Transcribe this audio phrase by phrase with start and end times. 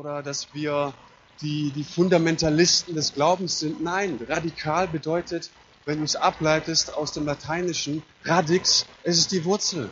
[0.00, 0.94] oder dass wir
[1.42, 3.82] die, die Fundamentalisten des Glaubens sind.
[3.82, 5.50] Nein, radikal bedeutet,
[5.84, 9.90] wenn du es ableitest aus dem Lateinischen, radix, es ist die Wurzel.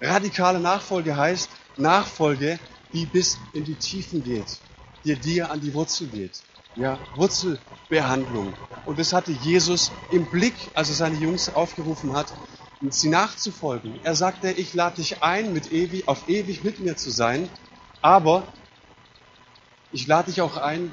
[0.00, 2.58] Radikale Nachfolge heißt Nachfolge,
[2.92, 4.58] die bis in die Tiefen geht,
[5.04, 6.42] die dir an die Wurzel geht.
[6.74, 8.52] Ja, Wurzelbehandlung.
[8.86, 12.32] Und das hatte Jesus im Blick, als er seine Jungs aufgerufen hat,
[12.90, 14.00] sie nachzufolgen.
[14.02, 17.48] Er sagte, ich lade dich ein, mit ewig, auf ewig mit mir zu sein,
[18.00, 18.42] aber
[19.92, 20.92] ich lade dich auch ein,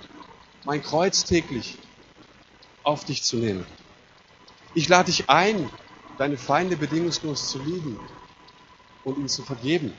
[0.65, 1.77] mein Kreuz täglich
[2.83, 3.65] auf dich zu nehmen.
[4.73, 5.69] Ich lade dich ein,
[6.17, 7.99] deine Feinde bedingungslos zu lieben
[9.03, 9.93] und ihnen zu vergeben.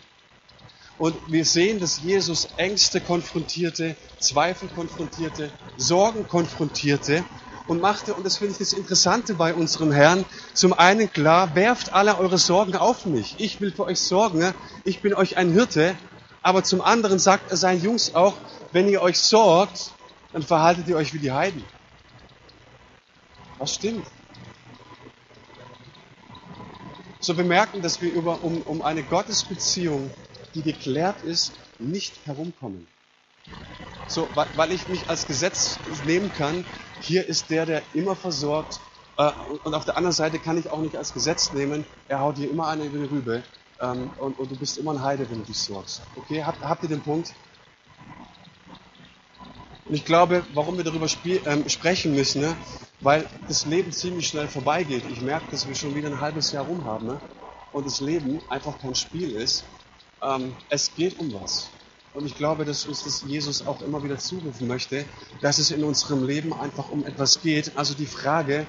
[0.98, 7.24] Und wir sehen, dass Jesus Ängste konfrontierte, Zweifel konfrontierte, Sorgen konfrontierte
[7.66, 11.94] und machte, und das finde ich das Interessante bei unserem Herrn, zum einen klar, werft
[11.94, 13.36] alle eure Sorgen auf mich.
[13.38, 14.52] Ich will für euch sorgen,
[14.84, 15.96] ich bin euch ein Hirte.
[16.42, 18.34] Aber zum anderen sagt er seinen Jungs auch,
[18.72, 19.92] wenn ihr euch sorgt,
[20.32, 21.64] dann verhaltet ihr euch wie die Heiden.
[23.58, 24.06] Was stimmt?
[27.20, 30.10] So bemerken, dass wir über, um, um eine Gottesbeziehung,
[30.54, 32.86] die geklärt ist, nicht herumkommen.
[34.06, 36.64] So, weil ich mich als Gesetz nehmen kann,
[37.00, 38.80] hier ist der, der immer versorgt,
[39.18, 39.30] äh,
[39.64, 42.50] und auf der anderen Seite kann ich auch nicht als Gesetz nehmen, er haut dir
[42.50, 43.42] immer eine über die Rübe,
[43.80, 46.02] ähm, und, und, du bist immer ein Heide, wenn du dich sorgst.
[46.16, 47.32] Okay, habt, habt ihr den Punkt?
[49.86, 51.06] Und ich glaube, warum wir darüber
[51.46, 52.56] ähm, sprechen müssen, ne?
[53.00, 55.02] weil das Leben ziemlich schnell vorbeigeht.
[55.10, 57.20] Ich merke, dass wir schon wieder ein halbes Jahr rum haben ne?
[57.72, 59.64] und das Leben einfach kein Spiel ist.
[60.22, 61.70] Ähm, es geht um was.
[62.12, 65.04] Und ich glaube, dass uns das Jesus auch immer wieder zurufen möchte,
[65.40, 67.72] dass es in unserem Leben einfach um etwas geht.
[67.76, 68.66] Also die Frage,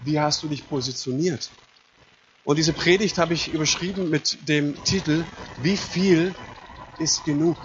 [0.00, 1.50] wie hast du dich positioniert?
[2.46, 5.24] Und diese Predigt habe ich überschrieben mit dem Titel,
[5.56, 6.32] wie viel
[6.96, 7.56] ist genug?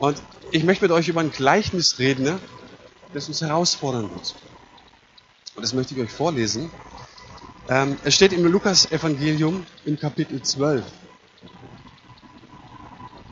[0.00, 2.40] Und ich möchte mit euch über ein Gleichnis reden, ne,
[3.14, 4.34] das uns herausfordern wird.
[5.54, 6.68] Und das möchte ich euch vorlesen.
[7.68, 10.84] Ähm, es steht im Lukas-Evangelium im Kapitel 12.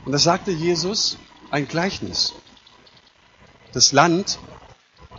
[0.05, 1.17] Und da sagte Jesus
[1.49, 2.33] ein Gleichnis.
[3.73, 4.39] Das Land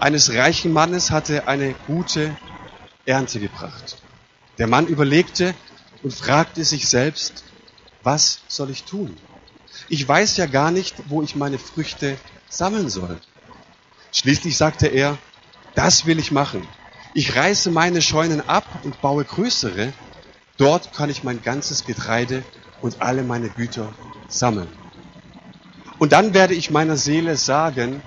[0.02, 2.36] eines reichen Mannes hatte eine gute
[3.06, 3.98] Ernte gebracht.
[4.58, 5.54] Der Mann überlegte
[6.02, 7.44] und fragte sich selbst,
[8.02, 9.16] was soll ich tun?
[9.88, 12.16] Ich weiß ja gar nicht, wo ich meine Früchte
[12.48, 13.20] sammeln soll.
[14.10, 15.18] Schließlich sagte er,
[15.76, 16.66] das will ich machen.
[17.14, 19.92] Ich reiße meine Scheunen ab und baue größere.
[20.56, 22.42] Dort kann ich mein ganzes Getreide
[22.80, 23.92] und alle meine Güter
[24.26, 24.68] sammeln.
[26.00, 28.02] Und dann werde ich meiner Seele sagen,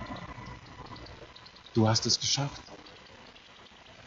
[1.76, 2.62] du hast es geschafft.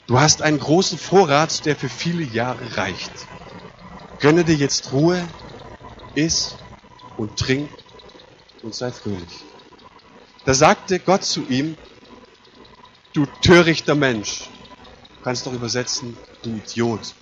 [0.07, 3.13] Du hast einen großen Vorrat, der für viele Jahre reicht.
[4.21, 5.23] Gönne dir jetzt Ruhe,
[6.15, 6.57] iss
[7.19, 7.71] und trink
[8.63, 9.45] und sei fröhlich.
[10.45, 11.77] Da sagte Gott zu ihm,
[13.13, 14.49] du törichter Mensch,
[15.17, 17.15] du kannst doch übersetzen, du Idiot.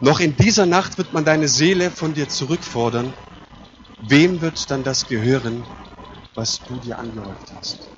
[0.00, 3.12] Noch in dieser Nacht wird man deine Seele von dir zurückfordern.
[4.00, 5.64] Wem wird dann das gehören,
[6.34, 7.88] was du dir angehäuft hast?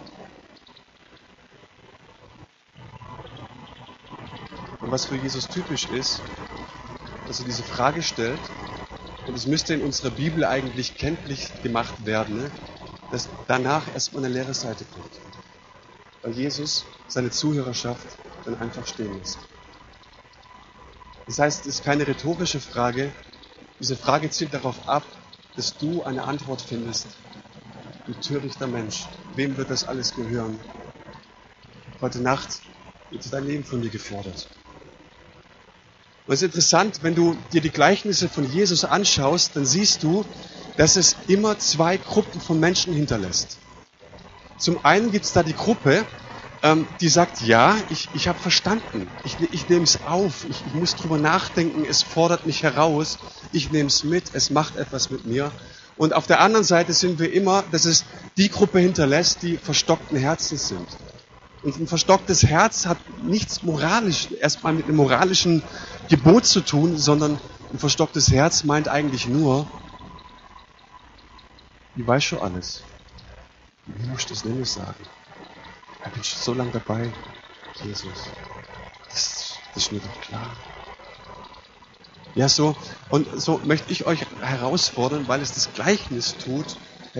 [4.91, 6.21] Und was für Jesus typisch ist,
[7.29, 8.41] dass er diese Frage stellt,
[9.29, 12.51] und es müsste in unserer Bibel eigentlich kenntlich gemacht werden, ne,
[13.13, 15.13] dass danach erstmal eine leere Seite kommt.
[16.23, 18.05] Weil Jesus seine Zuhörerschaft
[18.45, 19.39] dann einfach stehen lässt.
[21.29, 23.13] Das heißt, es ist keine rhetorische Frage.
[23.79, 25.05] Diese Frage zielt darauf ab,
[25.55, 27.07] dass du eine Antwort findest.
[28.09, 30.59] Du törichter Mensch, wem wird das alles gehören?
[32.01, 32.61] Heute Nacht
[33.11, 34.49] wird dein Leben von dir gefordert.
[36.31, 40.25] Und es ist interessant, wenn du dir die Gleichnisse von Jesus anschaust, dann siehst du,
[40.77, 43.59] dass es immer zwei Gruppen von Menschen hinterlässt.
[44.57, 46.07] Zum einen gibt es da die Gruppe,
[46.63, 50.75] ähm, die sagt, ja, ich, ich habe verstanden, ich, ich nehme es auf, ich, ich
[50.75, 53.19] muss drüber nachdenken, es fordert mich heraus,
[53.51, 55.51] ich nehme es mit, es macht etwas mit mir.
[55.97, 58.05] Und auf der anderen Seite sind wir immer, dass es
[58.37, 60.87] die Gruppe hinterlässt, die verstockten Herzens sind.
[61.63, 65.63] Und ein verstocktes Herz hat nichts moralisch, erstmal mit einem moralischen
[66.09, 67.39] Gebot zu tun, sondern
[67.73, 69.67] ein verstocktes Herz meint eigentlich nur,
[71.97, 72.83] ich weiß schon alles.
[73.87, 75.05] Wie muss ich das nämlich sagen?
[76.07, 77.13] Ich bin schon so lange dabei,
[77.85, 78.31] Jesus.
[79.09, 80.57] Das, das ist mir doch klar.
[82.35, 82.77] Ja, so,
[83.11, 86.77] und so möchte ich euch herausfordern, weil es das Gleichnis tut,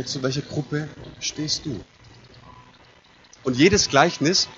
[0.07, 0.89] zu welcher Gruppe
[1.19, 1.85] stehst du?
[3.43, 4.49] Und jedes Gleichnis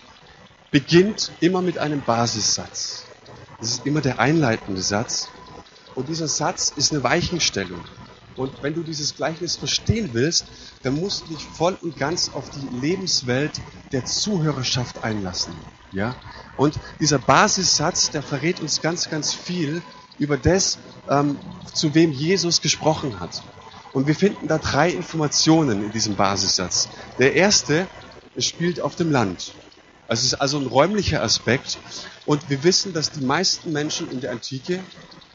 [0.70, 3.05] beginnt immer mit einem Basissatz.
[3.61, 5.29] Das ist immer der einleitende Satz.
[5.94, 7.84] Und dieser Satz ist eine Weichenstellung.
[8.37, 10.46] Und wenn du dieses Gleichnis verstehen willst,
[10.82, 13.61] dann musst du dich voll und ganz auf die Lebenswelt
[13.93, 15.52] der Zuhörerschaft einlassen.
[15.93, 16.17] Ja?
[16.56, 19.82] Und dieser Basissatz, der verrät uns ganz, ganz viel
[20.19, 21.38] über das, ähm,
[21.73, 23.43] zu wem Jesus gesprochen hat.
[23.93, 26.88] Und wir finden da drei Informationen in diesem Basissatz.
[27.19, 27.87] Der erste,
[28.34, 29.52] es spielt auf dem Land.
[30.08, 31.79] Es ist also ein räumlicher Aspekt.
[32.26, 34.82] Und wir wissen, dass die meisten Menschen in der Antike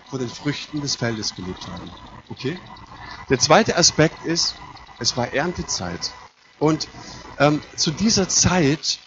[0.10, 1.92] von den Früchten des Feldes gelebt haben.
[2.30, 2.60] Okay?
[3.30, 4.56] Der zweite Aspekt ist,
[5.00, 6.12] es war Erntezeit.
[6.60, 6.88] Und
[7.40, 9.00] ähm, zu dieser Zeit,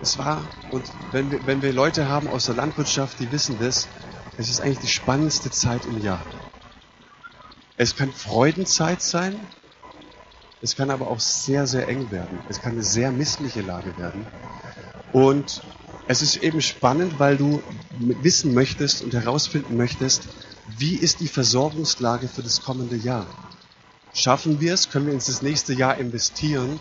[0.00, 3.88] es war, und wenn wir, wenn wir Leute haben aus der Landwirtschaft, die wissen das,
[4.36, 6.22] es ist eigentlich die spannendste Zeit im Jahr.
[7.78, 9.38] Es kann Freudenzeit sein,
[10.66, 12.40] es kann aber auch sehr, sehr eng werden.
[12.48, 14.26] Es kann eine sehr missliche Lage werden.
[15.12, 15.62] Und
[16.08, 17.62] es ist eben spannend, weil du
[18.00, 20.26] wissen möchtest und herausfinden möchtest,
[20.76, 23.26] wie ist die Versorgungslage für das kommende Jahr?
[24.12, 24.90] Schaffen wir es?
[24.90, 26.80] Können wir ins nächste Jahr investieren?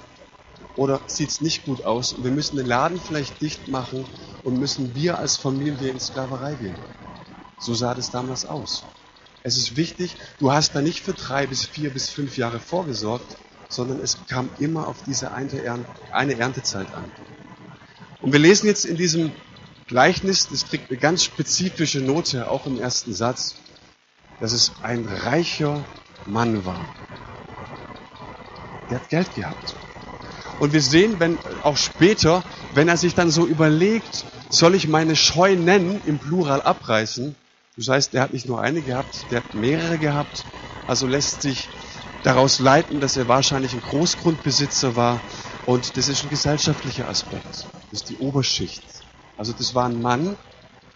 [0.76, 4.04] Oder sieht es nicht gut aus und wir müssen den Laden vielleicht dicht machen
[4.44, 6.80] und müssen wir als Familie in Sklaverei gehen?
[7.60, 8.84] So sah das damals aus.
[9.44, 13.38] Es ist wichtig, du hast da nicht für drei bis vier bis fünf Jahre vorgesorgt,
[13.70, 17.12] sondern es kam immer auf diese eine Erntezeit an.
[18.22, 19.32] Und wir lesen jetzt in diesem
[19.88, 23.56] Gleichnis, das kriegt eine ganz spezifische Note, auch im ersten Satz,
[24.40, 25.84] dass es ein reicher
[26.26, 26.86] Mann war.
[28.90, 29.76] Der hat Geld gehabt.
[30.60, 35.16] Und wir sehen, wenn auch später, wenn er sich dann so überlegt, soll ich meine
[35.16, 37.36] Scheu nennen, im Plural abreißen,
[37.78, 40.46] das heißt, er hat nicht nur eine gehabt, der hat mehrere gehabt.
[40.88, 41.68] Also lässt sich
[42.26, 45.22] daraus leiten, dass er wahrscheinlich ein Großgrundbesitzer war.
[45.66, 47.46] Und das ist ein gesellschaftlicher Aspekt.
[47.46, 48.84] Das ist die Oberschicht.
[49.38, 50.36] Also das war ein Mann,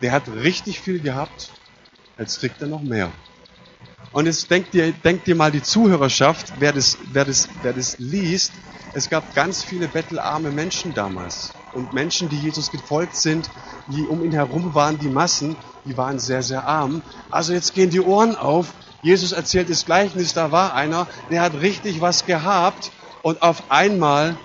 [0.02, 1.52] der hat richtig viel gehabt.
[2.18, 3.12] Jetzt kriegt er noch mehr.
[4.12, 8.00] Und jetzt denkt dir, denkt dir mal die Zuhörerschaft, wer das, wer, das, wer das
[8.00, 8.52] liest.
[8.94, 11.52] Es gab ganz viele bettelarme Menschen damals.
[11.74, 13.50] Und Menschen, die Jesus gefolgt sind,
[13.88, 15.56] die um ihn herum waren, die Massen,
[15.86, 17.02] die waren sehr, sehr arm.
[17.32, 18.74] Also jetzt gehen die Ohren auf.
[19.02, 24.36] Jesus erzählt das Gleichnis, da war einer, der hat richtig was gehabt und auf einmal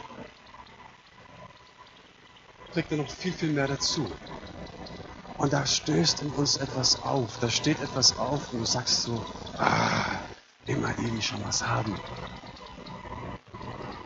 [2.72, 4.06] kriegt er noch viel, viel mehr dazu.
[5.38, 9.24] Und da stößt in uns etwas auf, da steht etwas auf und du sagst so,
[9.58, 10.20] ah,
[10.66, 11.94] immer die, die schon was haben.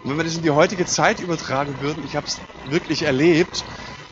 [0.08, 3.62] Und wenn wir das in die heutige Zeit übertragen würden, ich habe es wirklich erlebt,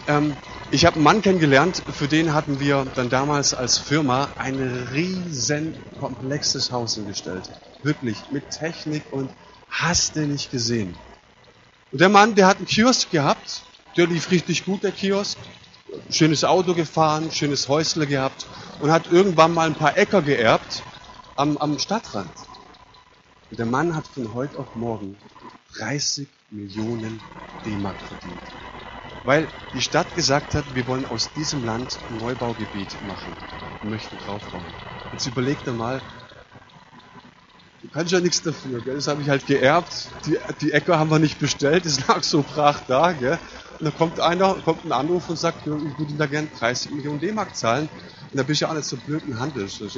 [0.07, 0.37] ähm,
[0.71, 5.75] ich habe einen Mann kennengelernt, für den hatten wir dann damals als Firma ein riesen
[5.99, 7.49] komplexes Haus hingestellt.
[7.83, 9.31] Wirklich, mit Technik und
[9.71, 10.95] hast du nicht gesehen.
[11.93, 13.63] Und der Mann, der hat einen Kiosk gehabt,
[13.97, 15.39] der lief richtig gut, der Kiosk.
[16.11, 18.45] Schönes Auto gefahren, schönes Häusle gehabt
[18.83, 20.83] und hat irgendwann mal ein paar Äcker geerbt
[21.37, 22.29] am, am Stadtrand.
[23.51, 25.17] Und der Mann hat von heute auf morgen
[25.75, 27.21] 30 Millionen
[27.65, 28.43] D-Mark verdient.
[29.25, 33.37] Weil die Stadt gesagt hat, wir wollen aus diesem Land ein Neubaugebiet machen
[33.83, 34.73] und möchten draufbauen.
[35.11, 36.03] Jetzt überleg dir mal,
[37.83, 38.95] du kannst ja nichts dafür, gell?
[38.95, 42.43] das habe ich halt geerbt, die, die Äcker haben wir nicht bestellt, das lag so
[42.43, 43.13] brach da.
[43.13, 43.39] Gell?
[43.79, 47.21] Und dann kommt einer, kommt ein Anruf und sagt, ich würde da gerne 30 Millionen
[47.21, 47.89] D-Mark zahlen.
[48.33, 49.65] Und da bist du ja auch nicht so blöd im Handel.
[49.65, 49.97] Also ich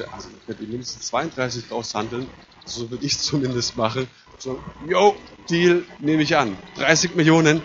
[0.49, 2.29] werde mindestens 32 draus handeln,
[2.65, 4.09] so würde ich zumindest machen.
[4.39, 5.17] So, yo,
[5.51, 6.57] Deal nehme ich an.
[6.77, 7.61] 30 Millionen.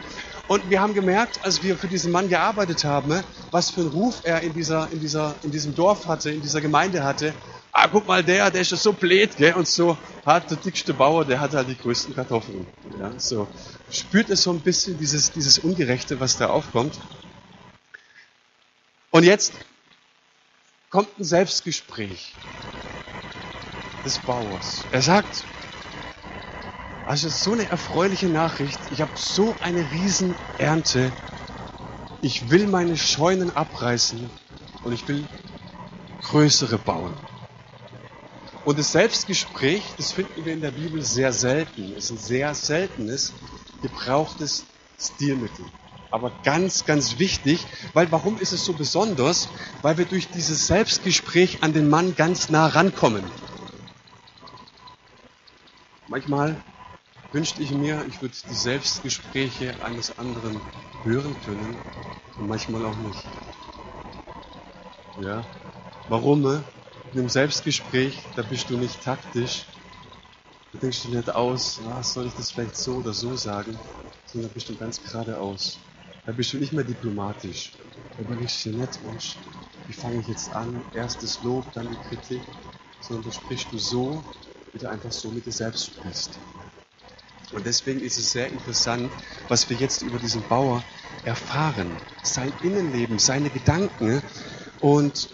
[0.48, 3.92] Und wir haben gemerkt, als wir für diesen Mann gearbeitet haben, ne, was für einen
[3.92, 7.34] Ruf er in, dieser, in, dieser, in diesem Dorf hatte, in dieser Gemeinde hatte.
[7.72, 9.54] Ah, guck mal, der, der ist ja so blöd, gell?
[9.54, 12.68] Und so hat der dickste Bauer, der hat halt die größten Kartoffeln.
[13.00, 13.48] Ja, so.
[13.92, 17.00] Spürt es so ein bisschen dieses, dieses Ungerechte, was da aufkommt.
[19.12, 19.54] Und jetzt
[20.90, 22.34] kommt ein Selbstgespräch
[24.04, 24.84] des Bauers.
[24.92, 25.46] Er sagt,
[27.06, 28.80] also so eine erfreuliche Nachricht.
[28.92, 31.12] Ich habe so eine Riesenernte.
[32.22, 34.30] Ich will meine Scheunen abreißen
[34.84, 35.26] und ich will
[36.22, 37.14] größere bauen.
[38.64, 41.94] Und das Selbstgespräch, das finden wir in der Bibel sehr selten.
[41.98, 43.34] Es ist ein sehr seltenes,
[43.82, 44.66] gebrauchtes
[44.98, 45.66] Stilmittel.
[46.12, 49.50] Aber ganz, ganz wichtig, weil warum ist es so besonders?
[49.82, 53.24] Weil wir durch dieses Selbstgespräch an den Mann ganz nah rankommen.
[56.08, 56.56] Manchmal
[57.34, 60.62] wünschte ich mir, ich würde die Selbstgespräche eines anderen
[61.04, 61.78] hören können
[62.38, 63.20] und manchmal auch nicht.
[65.18, 65.44] Ja,
[66.08, 66.42] warum?
[66.44, 66.64] Ne?
[67.12, 69.66] In einem Selbstgespräch, da bist du nicht taktisch,
[70.72, 73.78] da denkst du nicht aus, ah, soll ich das vielleicht so oder so sagen,
[74.28, 75.78] sondern da bist du ganz geradeaus.
[76.26, 77.74] Da bist du nicht mehr diplomatisch.
[78.16, 79.38] Da überlegst du dir nicht, Mensch,
[79.88, 80.84] wie fange ich jetzt an?
[80.94, 82.44] Erstes Lob, dann die Kritik,
[83.02, 84.24] sondern da sprichst du so,
[84.72, 86.32] wie du einfach so mit dir selbst sprichst.
[87.54, 89.12] Und deswegen ist es sehr interessant,
[89.48, 90.84] was wir jetzt über diesen Bauer
[91.24, 91.96] erfahren.
[92.24, 94.22] Sein Innenleben, seine Gedanken.
[94.80, 95.30] Und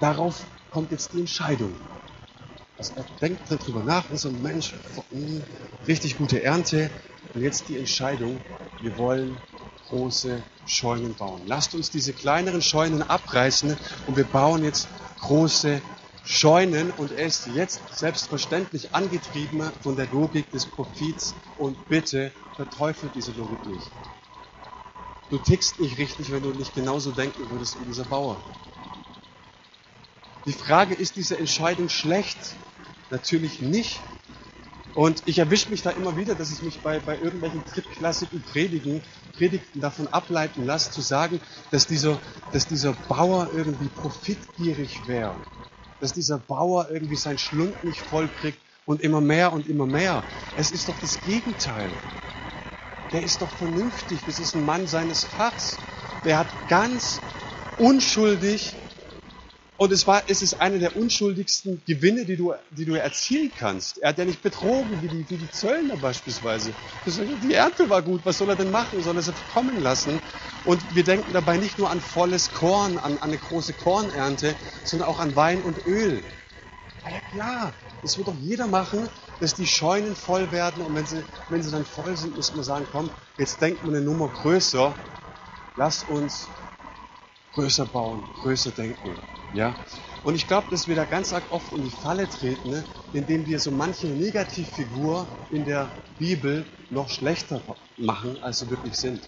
[0.00, 1.74] darauf kommt jetzt die Entscheidung.
[2.78, 4.74] Also er denkt darüber nach und so, Mensch,
[5.10, 5.42] hm,
[5.86, 6.90] richtig gute Ernte.
[7.34, 8.40] Und jetzt die Entscheidung,
[8.80, 9.36] wir wollen
[9.88, 11.42] große Scheunen bauen.
[11.46, 14.88] Lasst uns diese kleineren Scheunen abreißen und wir bauen jetzt
[15.20, 15.80] große
[16.24, 23.14] Scheunen und er ist jetzt selbstverständlich angetrieben von der Logik des Profits und bitte verteufelt
[23.14, 23.88] diese Logik nicht.
[25.30, 28.36] Du tickst nicht richtig, wenn du nicht genauso denken würdest wie dieser Bauer.
[30.44, 32.36] Die Frage, ist diese Entscheidung schlecht?
[33.10, 34.00] Natürlich nicht.
[34.94, 39.00] Und ich erwische mich da immer wieder, dass ich mich bei, bei irgendwelchen drittklassigen Predigen,
[39.36, 42.18] Predigten davon ableiten lasse, zu sagen, dass dieser,
[42.52, 45.34] dass dieser Bauer irgendwie profitgierig wäre.
[46.02, 50.24] Dass dieser Bauer irgendwie sein Schlund nicht voll kriegt und immer mehr und immer mehr.
[50.56, 51.92] Es ist doch das Gegenteil.
[53.12, 54.24] Der ist doch vernünftig.
[54.24, 55.78] Das ist ein Mann seines Fachs.
[56.24, 57.20] Der hat ganz
[57.76, 58.81] unschuldig
[59.76, 63.98] und es, war, es ist einer der unschuldigsten Gewinne, die du, die du erzielen kannst.
[63.98, 66.74] Er hat ja nicht betrogen, wie die, wie die Zöllner beispielsweise.
[67.04, 69.02] Die Ernte war gut, was soll er denn machen?
[69.02, 70.20] Soll er sie kommen lassen?
[70.64, 75.08] Und wir denken dabei nicht nur an volles Korn, an, an eine große Kornernte, sondern
[75.08, 76.22] auch an Wein und Öl.
[77.04, 79.08] Ja klar, das wird doch jeder machen,
[79.40, 82.64] dass die Scheunen voll werden und wenn sie, wenn sie dann voll sind, muss man
[82.64, 84.96] sagen, komm, jetzt denkt man eine Nummer größer,
[85.74, 86.50] lass uns
[87.52, 89.16] größer bauen, größer denken.
[89.52, 89.74] Ja?
[90.24, 92.84] Und ich glaube, dass wir da ganz arg oft in die Falle treten, ne?
[93.12, 97.60] indem wir so manche Negativfigur in der Bibel noch schlechter
[97.96, 99.20] machen, als sie wirklich sind.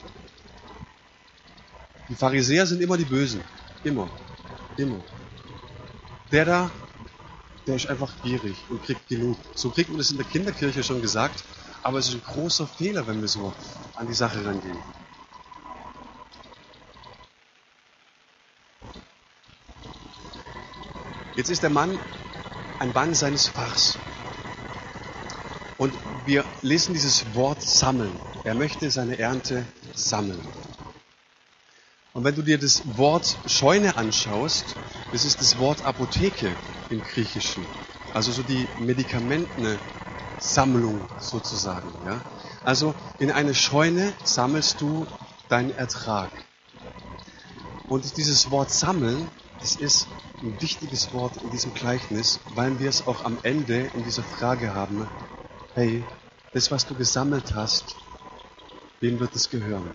[2.08, 3.42] Die Pharisäer sind immer die Bösen.
[3.82, 4.08] Immer.
[4.76, 5.00] Immer.
[6.30, 6.70] Der da,
[7.66, 9.36] der ist einfach gierig und kriegt genug.
[9.54, 11.44] So kriegt man das in der Kinderkirche schon gesagt,
[11.82, 13.52] aber es ist ein großer Fehler, wenn wir so
[13.94, 14.78] an die Sache rangehen.
[21.36, 21.98] Jetzt ist der Mann
[22.78, 23.98] ein Mann seines Fachs.
[25.78, 25.92] Und
[26.26, 28.12] wir lesen dieses Wort sammeln.
[28.44, 30.40] Er möchte seine Ernte sammeln.
[32.12, 34.76] Und wenn du dir das Wort Scheune anschaust,
[35.10, 36.52] das ist das Wort Apotheke
[36.90, 37.66] im Griechischen.
[38.12, 41.90] Also so die Medikamentensammlung sozusagen.
[42.06, 42.20] Ja?
[42.64, 45.04] Also in eine Scheune sammelst du
[45.48, 46.30] deinen Ertrag.
[47.88, 49.28] Und dieses Wort sammeln,
[49.60, 50.06] das ist
[50.44, 54.74] ein wichtiges Wort in diesem Gleichnis, weil wir es auch am Ende in dieser Frage
[54.74, 55.08] haben,
[55.74, 56.04] hey,
[56.52, 57.96] das, was du gesammelt hast,
[59.00, 59.90] wem wird es gehören?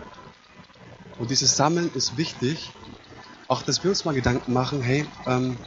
[1.19, 2.71] Und dieses Sammeln ist wichtig,
[3.47, 5.57] auch dass wir uns mal Gedanken machen, hey, ähm,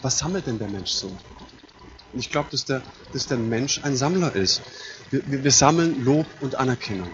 [0.00, 1.08] was sammelt denn der Mensch so?
[1.08, 4.62] Und ich glaube, dass der, dass der Mensch ein Sammler ist.
[5.10, 7.10] Wir, wir, wir sammeln Lob und Anerkennung.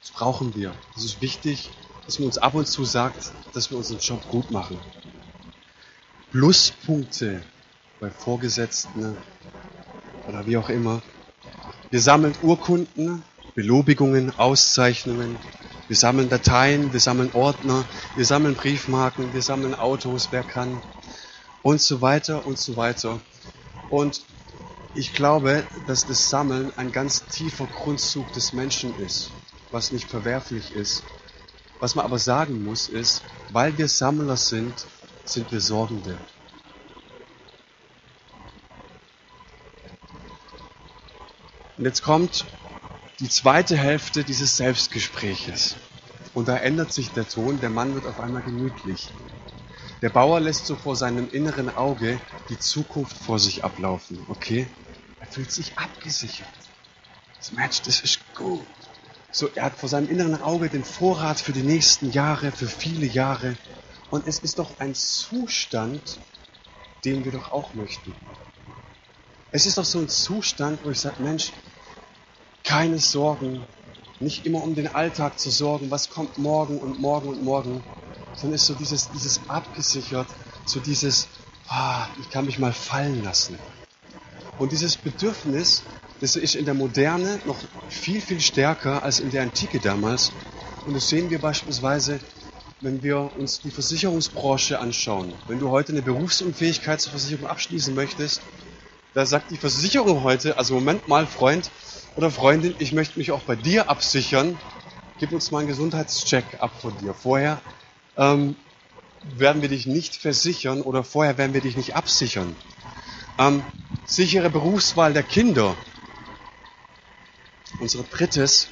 [0.00, 0.74] Das brauchen wir.
[0.94, 1.70] Das ist wichtig,
[2.06, 4.78] dass man uns ab und zu sagt, dass wir unseren Job gut machen.
[6.32, 7.42] Pluspunkte
[8.00, 9.18] bei Vorgesetzten
[10.26, 11.02] oder wie auch immer.
[11.90, 13.22] Wir sammeln Urkunden,
[13.54, 15.38] Belobigungen, Auszeichnungen.
[15.88, 17.84] Wir sammeln Dateien, wir sammeln Ordner,
[18.16, 20.80] wir sammeln Briefmarken, wir sammeln Autos, wer kann
[21.62, 23.20] und so weiter und so weiter.
[23.90, 24.22] Und
[24.94, 29.30] ich glaube, dass das Sammeln ein ganz tiefer Grundzug des Menschen ist,
[29.70, 31.02] was nicht verwerflich ist.
[31.78, 34.86] Was man aber sagen muss, ist, weil wir Sammler sind,
[35.24, 36.16] sind wir Sorgende.
[41.76, 42.44] Und jetzt kommt
[43.20, 45.76] die zweite Hälfte dieses Selbstgespräches.
[46.34, 49.10] Und da ändert sich der Ton, der Mann wird auf einmal gemütlich.
[50.00, 54.66] Der Bauer lässt so vor seinem inneren Auge die Zukunft vor sich ablaufen, okay?
[55.20, 56.48] Er fühlt sich abgesichert.
[57.38, 58.66] Das Mensch, das ist gut.
[59.30, 63.06] So, er hat vor seinem inneren Auge den Vorrat für die nächsten Jahre, für viele
[63.06, 63.56] Jahre.
[64.12, 66.18] Und es ist doch ein Zustand,
[67.02, 68.14] den wir doch auch möchten.
[69.52, 71.50] Es ist doch so ein Zustand, wo ich sage, Mensch,
[72.62, 73.64] keine Sorgen,
[74.20, 77.82] nicht immer um den Alltag zu sorgen, was kommt morgen und morgen und morgen,
[78.34, 80.28] sondern ist so dieses, dieses abgesichert,
[80.66, 81.26] so dieses,
[81.68, 83.58] ah, ich kann mich mal fallen lassen.
[84.58, 85.84] Und dieses Bedürfnis,
[86.20, 87.56] das ist in der Moderne noch
[87.88, 90.32] viel, viel stärker als in der Antike damals.
[90.86, 92.20] Und das sehen wir beispielsweise
[92.82, 98.42] wenn wir uns die Versicherungsbranche anschauen, wenn du heute eine Berufsunfähigkeitsversicherung abschließen möchtest,
[99.14, 101.70] da sagt die Versicherung heute, also Moment mal, Freund
[102.16, 104.58] oder Freundin, ich möchte mich auch bei dir absichern,
[105.18, 107.14] gib uns mal einen Gesundheitscheck ab von dir.
[107.14, 107.60] Vorher
[108.16, 108.56] ähm,
[109.36, 112.56] werden wir dich nicht versichern oder vorher werden wir dich nicht absichern.
[113.38, 113.62] Ähm,
[114.04, 115.76] sichere Berufswahl der Kinder.
[117.78, 118.66] Unsere drittes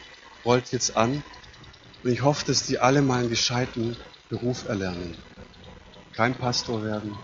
[0.45, 1.23] rollt jetzt an
[2.02, 3.97] und ich hoffe, dass die alle mal einen gescheiten
[4.28, 5.16] Beruf erlernen.
[6.12, 7.16] Kein Pastor werden.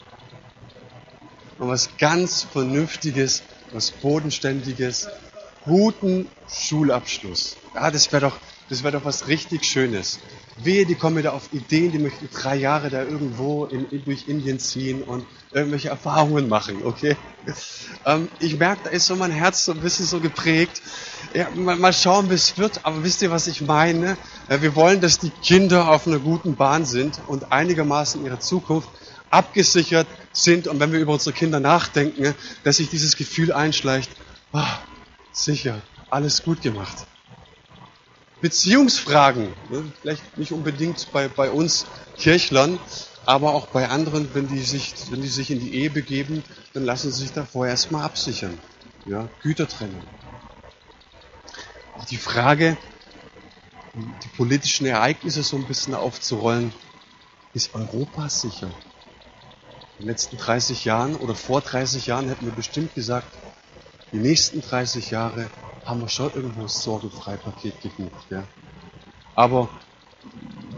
[1.58, 3.42] Und was ganz Vernünftiges,
[3.72, 5.08] was Bodenständiges,
[5.64, 7.56] guten Schulabschluss.
[7.74, 10.18] Ja, das wäre doch, das wäre doch was richtig Schönes.
[10.58, 14.58] Wehe, die kommen wieder auf Ideen, die möchten drei Jahre da irgendwo in, durch Indien
[14.58, 17.16] ziehen und irgendwelche Erfahrungen machen, okay?
[18.04, 20.80] Ähm, ich merke, da ist so mein Herz so ein bisschen so geprägt.
[21.34, 24.16] Ja, mal, mal schauen, wie es wird, aber wisst ihr, was ich meine?
[24.48, 28.88] Ja, wir wollen, dass die Kinder auf einer guten Bahn sind und einigermaßen ihre Zukunft
[29.30, 34.10] abgesichert sind und wenn wir über unsere Kinder nachdenken, dass sich dieses Gefühl einschleicht,
[34.52, 34.60] oh,
[35.32, 37.06] sicher, alles gut gemacht.
[38.40, 41.86] Beziehungsfragen, ne, vielleicht nicht unbedingt bei, bei uns
[42.16, 42.78] Kirchlern,
[43.26, 46.84] aber auch bei anderen, wenn die, sich, wenn die sich in die Ehe begeben, dann
[46.84, 48.58] lassen sie sich davor erstmal absichern.
[49.04, 50.02] Ja, Gütertrennung.
[51.96, 52.76] Auch die Frage,
[53.94, 56.72] die politischen Ereignisse so ein bisschen aufzurollen,
[57.52, 58.66] ist Europa sicher?
[59.98, 63.28] In den letzten 30 Jahren oder vor 30 Jahren hätten wir bestimmt gesagt,
[64.12, 65.50] die nächsten 30 Jahre
[65.84, 68.26] haben wir schon irgendwo ein Sorgenfrei-Paket gebucht.
[68.30, 68.44] Ja?
[69.34, 69.68] Aber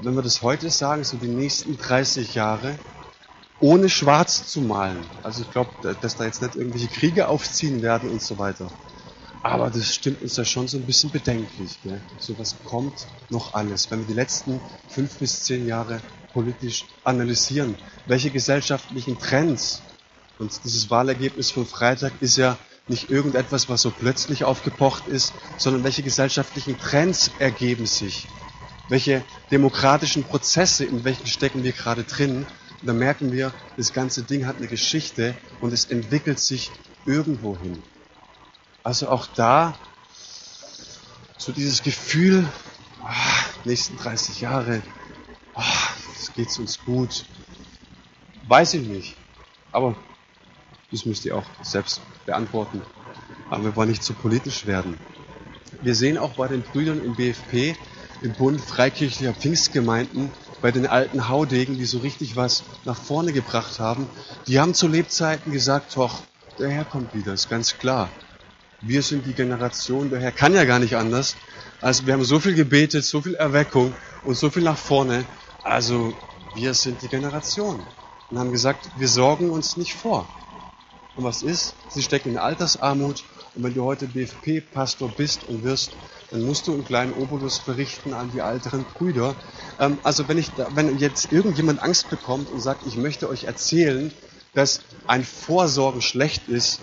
[0.02, 2.78] wenn wir das heute sagen, so die nächsten 30 Jahre,
[3.60, 5.04] ohne schwarz zu malen.
[5.22, 8.70] Also ich glaube, dass da jetzt nicht irgendwelche Kriege aufziehen werden und so weiter.
[9.42, 11.78] Aber das stimmt uns ja schon so ein bisschen bedenklich.
[11.82, 12.00] Gell?
[12.18, 13.90] So was kommt noch alles.
[13.90, 16.00] Wenn wir die letzten fünf bis zehn Jahre
[16.32, 17.76] politisch analysieren,
[18.06, 19.82] welche gesellschaftlichen Trends,
[20.38, 25.82] und dieses Wahlergebnis von Freitag ist ja nicht irgendetwas, was so plötzlich aufgepocht ist, sondern
[25.82, 28.28] welche gesellschaftlichen Trends ergeben sich,
[28.88, 32.46] welche demokratischen Prozesse, in welchen stecken wir gerade drin.
[32.80, 36.70] Und da merken wir, das ganze Ding hat eine Geschichte und es entwickelt sich
[37.06, 37.82] irgendwo hin.
[38.82, 39.76] Also auch da
[41.36, 42.46] so dieses Gefühl,
[43.02, 43.14] ah,
[43.64, 44.82] nächsten 30 Jahre,
[45.54, 45.62] ah,
[46.14, 47.24] es geht uns gut.
[48.46, 49.16] Weiß ich nicht.
[49.72, 49.94] Aber
[50.90, 52.82] das müsst ihr auch selbst beantworten.
[53.50, 54.98] Aber wir wollen nicht zu politisch werden.
[55.82, 57.76] Wir sehen auch bei den Brüdern im BFP,
[58.22, 63.78] im Bund Freikirchlicher Pfingstgemeinden, bei den alten Haudegen, die so richtig was nach vorne gebracht
[63.78, 64.08] haben,
[64.46, 66.22] die haben zu Lebzeiten gesagt, doch,
[66.58, 68.10] der Herr kommt wieder, ist ganz klar.
[68.80, 71.36] Wir sind die Generation, der Herr kann ja gar nicht anders.
[71.80, 73.92] Also wir haben so viel gebetet, so viel Erweckung
[74.24, 75.24] und so viel nach vorne.
[75.62, 76.14] Also
[76.54, 77.80] wir sind die Generation.
[78.30, 80.28] Und haben gesagt, wir sorgen uns nicht vor.
[81.16, 81.74] Und was ist?
[81.88, 83.24] Sie stecken in Altersarmut.
[83.54, 85.92] Und wenn du heute BFP-Pastor bist und wirst,
[86.30, 89.34] dann musst du einen kleinen Obolus berichten an die älteren Brüder.
[89.78, 94.12] Ähm, also wenn, ich, wenn jetzt irgendjemand Angst bekommt und sagt, ich möchte euch erzählen,
[94.54, 96.80] dass ein Vorsorgen schlecht ist,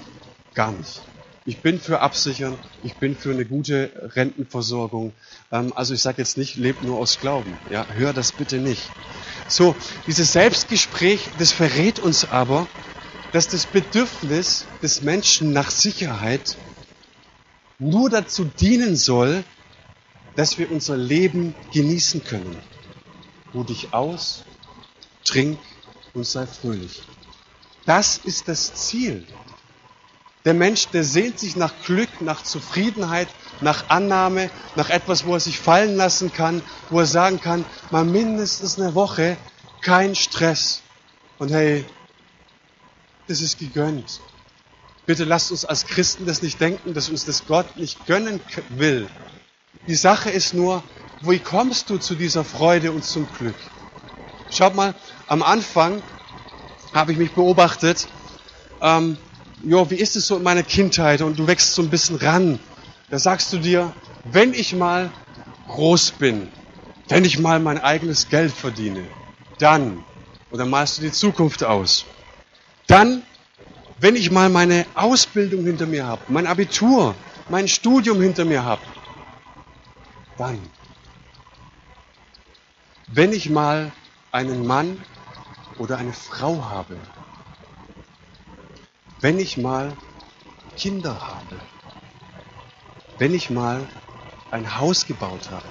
[0.53, 1.01] gar nicht.
[1.47, 5.13] Ich bin für Absichern, ich bin für eine gute Rentenversorgung.
[5.51, 7.55] Ähm, also ich sage jetzt nicht, lebt nur aus Glauben.
[7.69, 8.81] Ja, hör das bitte nicht.
[9.47, 9.75] So,
[10.07, 12.65] dieses Selbstgespräch, das verrät uns aber,
[13.31, 16.55] dass das Bedürfnis des Menschen nach Sicherheit
[17.79, 19.43] nur dazu dienen soll,
[20.35, 22.57] dass wir unser Leben genießen können.
[23.53, 24.43] Ruh dich aus,
[25.23, 25.59] trink
[26.13, 27.03] und sei fröhlich.
[27.85, 29.25] Das ist das Ziel.
[30.43, 33.27] Der Mensch, der sehnt sich nach Glück, nach Zufriedenheit,
[33.61, 38.05] nach Annahme, nach etwas, wo er sich fallen lassen kann, wo er sagen kann, mal
[38.05, 39.37] mindestens eine Woche
[39.81, 40.81] kein Stress.
[41.39, 41.85] Und hey,
[43.27, 44.19] das ist gegönnt.
[45.05, 49.07] Bitte lasst uns als Christen das nicht denken, dass uns das Gott nicht gönnen will.
[49.87, 50.83] Die Sache ist nur,
[51.21, 53.55] wie kommst du zu dieser Freude und zum Glück?
[54.49, 54.95] Schaut mal,
[55.27, 56.01] am Anfang
[56.93, 58.07] habe ich mich beobachtet,
[58.81, 59.17] ähm,
[59.63, 62.59] jo, wie ist es so in meiner Kindheit und du wächst so ein bisschen ran.
[63.09, 65.11] Da sagst du dir, wenn ich mal
[65.67, 66.47] groß bin,
[67.07, 69.05] wenn ich mal mein eigenes Geld verdiene,
[69.59, 70.03] dann,
[70.49, 72.05] und dann malst du die Zukunft aus.
[72.87, 73.23] Dann,
[73.97, 77.15] wenn ich mal meine Ausbildung hinter mir habe, mein Abitur,
[77.49, 78.81] mein Studium hinter mir habe,
[80.37, 80.59] dann,
[83.07, 83.91] wenn ich mal
[84.31, 85.01] einen Mann
[85.77, 86.97] oder eine Frau habe,
[89.21, 89.95] wenn ich mal
[90.75, 91.59] Kinder habe,
[93.17, 93.87] wenn ich mal
[94.51, 95.65] ein Haus gebaut habe,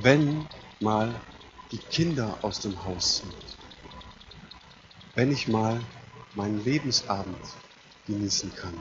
[0.00, 0.48] wenn
[0.80, 1.20] mal
[1.70, 3.32] die Kinder aus dem Haus sind,
[5.14, 5.80] wenn ich mal
[6.36, 7.36] meinen Lebensabend
[8.06, 8.74] genießen kann.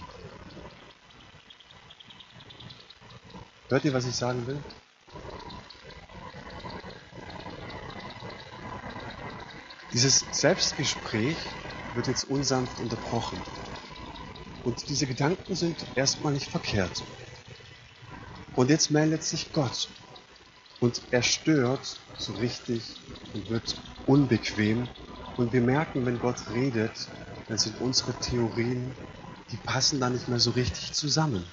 [3.70, 4.62] Hört ihr, was ich sagen will?
[9.92, 11.38] Dieses Selbstgespräch
[11.96, 13.42] wird jetzt unsanft unterbrochen.
[14.64, 17.04] Und diese Gedanken sind erstmal nicht verkehrt.
[18.56, 19.90] Und jetzt meldet sich Gott.
[20.80, 22.84] Und er stört so richtig
[23.34, 24.88] und wird unbequem.
[25.38, 27.08] Und wir merken, wenn Gott redet,
[27.48, 28.94] dann sind unsere Theorien,
[29.52, 31.46] die passen da nicht mehr so richtig zusammen.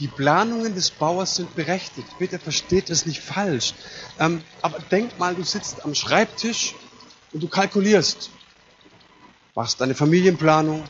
[0.00, 2.08] Die Planungen des Bauers sind berechtigt.
[2.18, 3.74] Bitte versteht es nicht falsch.
[4.18, 6.74] Ähm, aber denk mal, du sitzt am Schreibtisch
[7.32, 8.30] und du kalkulierst.
[9.54, 10.84] Machst deine Familienplanung,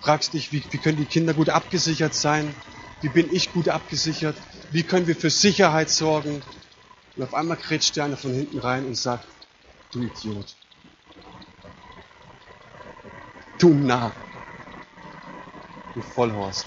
[0.00, 2.54] fragst dich, wie, wie können die Kinder gut abgesichert sein?
[3.02, 4.36] Wie bin ich gut abgesichert?
[4.70, 6.42] Wie können wir für Sicherheit sorgen?
[7.14, 9.26] Und auf einmal kretscht der einer von hinten rein und sagt,
[9.92, 10.54] du Idiot.
[13.58, 14.12] Du Narr.
[15.94, 16.66] Du Vollhorst.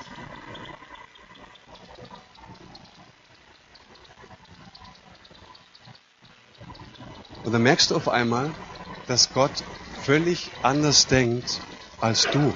[7.43, 8.51] Und dann merkst du auf einmal,
[9.07, 9.63] dass Gott
[10.03, 11.61] völlig anders denkt
[11.99, 12.53] als du.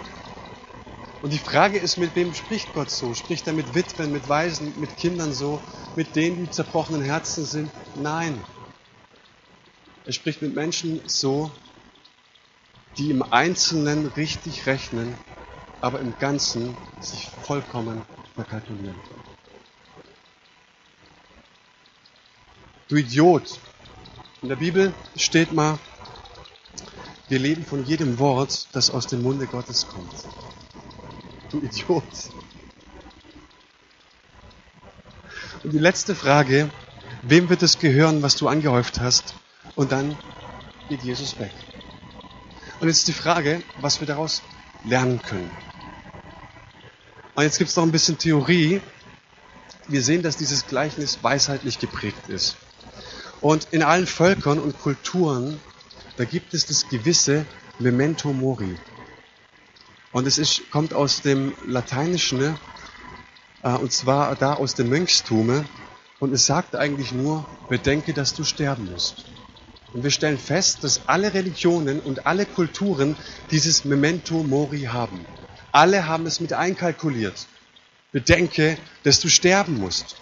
[1.22, 3.14] Und die Frage ist, mit wem spricht Gott so?
[3.14, 5.62] Spricht er mit Witwen, mit Waisen, mit Kindern so,
[5.96, 7.72] mit denen, die zerbrochenen Herzen sind?
[7.96, 8.44] Nein.
[10.06, 11.50] Er spricht mit Menschen so,
[12.98, 15.18] die im Einzelnen richtig rechnen,
[15.82, 18.04] aber im Ganzen sich vollkommen
[18.36, 18.96] verkalkulieren.
[22.88, 23.60] Du Idiot.
[24.42, 25.80] In der Bibel steht mal,
[27.30, 30.26] wir leben von jedem Wort, das aus dem Munde Gottes kommt
[31.54, 32.04] du Idiot.
[35.64, 36.70] Und die letzte Frage,
[37.22, 39.36] wem wird es gehören, was du angehäuft hast?
[39.76, 40.18] Und dann
[40.90, 41.52] geht Jesus weg.
[42.84, 44.42] Und jetzt die Frage, was wir daraus
[44.84, 45.50] lernen können.
[47.34, 48.82] Und jetzt gibt es noch ein bisschen Theorie.
[49.88, 52.58] Wir sehen, dass dieses Gleichnis weisheitlich geprägt ist.
[53.40, 55.62] Und in allen Völkern und Kulturen,
[56.18, 57.46] da gibt es das gewisse
[57.80, 58.78] Memento Mori.
[60.12, 62.60] Und es ist, kommt aus dem Lateinischen,
[63.62, 65.64] äh, und zwar da aus dem Mönchstume.
[66.20, 69.24] Und es sagt eigentlich nur, bedenke, dass du sterben musst.
[69.94, 73.16] Und wir stellen fest, dass alle Religionen und alle Kulturen
[73.52, 75.26] dieses Memento Mori haben.
[75.72, 77.48] Alle haben es mit einkalkuliert.
[78.12, 80.18] Bedenke, dass du sterben musst.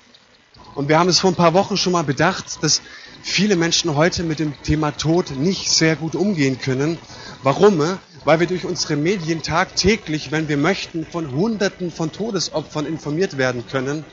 [0.75, 2.81] Und wir haben es vor ein paar Wochen schon mal bedacht, dass
[3.21, 6.97] viele Menschen heute mit dem Thema Tod nicht sehr gut umgehen können.
[7.43, 7.97] Warum?
[8.23, 13.65] weil wir durch unsere Medien tagtäglich, wenn wir möchten, von Hunderten von Todesopfern informiert werden
[13.67, 14.05] können,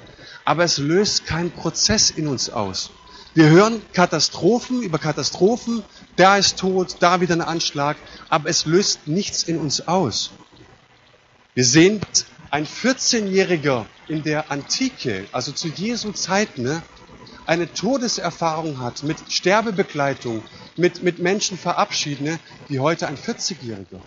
[0.44, 2.90] aber es löst keinen Prozess in uns aus.
[3.34, 5.84] Wir hören Katastrophen über Katastrophen,
[6.16, 7.96] da ist tot, da wieder ein Anschlag,
[8.28, 10.30] aber es löst nichts in uns aus.
[11.54, 12.00] Wir sehen,
[12.50, 16.82] ein 14-Jähriger in der Antike, also zu Jesu Zeiten, ne,
[17.46, 20.42] eine Todeserfahrung hat mit Sterbebegleitung,
[20.76, 22.38] mit, mit Menschen verabschieden, ne,
[22.68, 24.00] wie heute ein 40-Jähriger.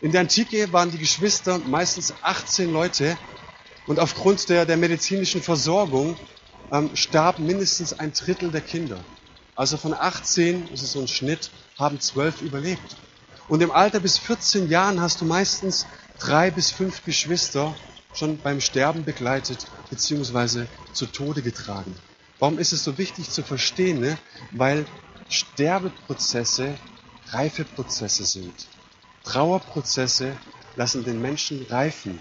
[0.00, 3.16] In der Antike waren die Geschwister meistens 18 Leute
[3.86, 6.16] und aufgrund der, der medizinischen Versorgung
[6.72, 8.98] ähm, starb mindestens ein Drittel der Kinder.
[9.54, 12.96] Also von 18, das ist so ein Schnitt, haben 12 überlebt.
[13.48, 15.86] Und im Alter bis 14 Jahren hast du meistens
[16.18, 17.74] drei bis fünf Geschwister
[18.14, 20.66] schon beim Sterben begleitet bzw.
[20.92, 21.94] zu Tode getragen.
[22.38, 24.00] Warum ist es so wichtig zu verstehen?
[24.00, 24.18] Ne?
[24.52, 24.86] Weil
[25.28, 26.74] Sterbeprozesse
[27.28, 28.54] Reifeprozesse sind.
[29.24, 30.36] Trauerprozesse
[30.76, 32.20] lassen den Menschen reifen.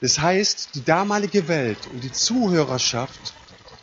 [0.00, 3.34] Das heißt, die damalige Welt und die Zuhörerschaft,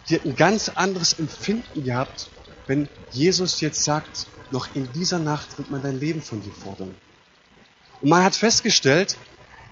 [0.08, 2.30] die hat ein ganz anderes Empfinden gehabt,
[2.68, 6.96] wenn Jesus jetzt sagt, noch in dieser Nacht wird man dein Leben von dir fordern.
[8.02, 9.18] Und man hat festgestellt,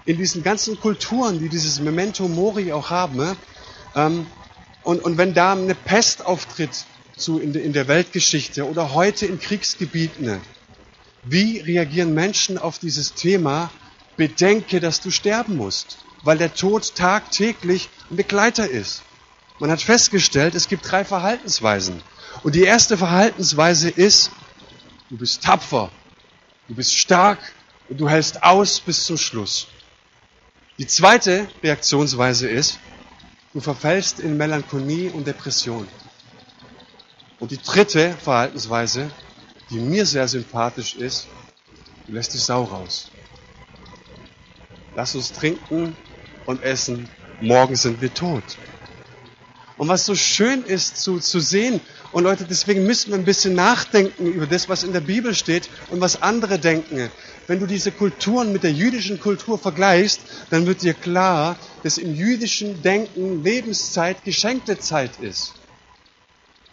[0.06, 3.36] in diesen ganzen Kulturen, die dieses Memento Mori auch haben,
[3.94, 4.26] ähm,
[4.82, 6.84] und, und wenn da eine Pest auftritt,
[7.16, 10.40] zu in, in der Weltgeschichte oder heute in Kriegsgebieten.
[11.22, 13.70] Wie reagieren Menschen auf dieses Thema?
[14.16, 19.02] Bedenke, dass du sterben musst, weil der Tod tagtäglich ein Begleiter ist.
[19.60, 22.02] Man hat festgestellt, es gibt drei Verhaltensweisen.
[22.42, 24.32] Und die erste Verhaltensweise ist,
[25.10, 25.90] du bist tapfer,
[26.66, 27.38] du bist stark
[27.88, 29.68] und du hältst aus bis zum Schluss.
[30.78, 32.80] Die zweite Reaktionsweise ist,
[33.52, 35.86] du verfällst in Melancholie und Depression.
[37.38, 39.08] Und die dritte Verhaltensweise,
[39.70, 41.28] die mir sehr sympathisch ist,
[42.06, 43.12] du lässt die Sau raus.
[44.96, 45.96] Lass uns trinken
[46.44, 47.08] und essen,
[47.40, 48.42] morgen sind wir tot.
[49.76, 51.80] Und was so schön ist zu, zu sehen,
[52.12, 55.68] und Leute, deswegen müssen wir ein bisschen nachdenken über das, was in der Bibel steht
[55.90, 57.10] und was andere denken.
[57.48, 62.14] Wenn du diese Kulturen mit der jüdischen Kultur vergleichst, dann wird dir klar, dass im
[62.14, 65.54] jüdischen Denken Lebenszeit geschenkte Zeit ist.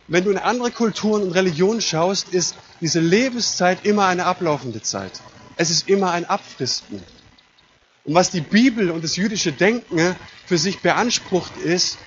[0.08, 5.22] Wenn du in andere Kulturen und Religionen schaust, ist diese Lebenszeit immer eine ablaufende Zeit.
[5.56, 7.02] Es ist immer ein Abfristen.
[8.04, 11.98] Und was die Bibel und das jüdische Denken für sich beansprucht ist,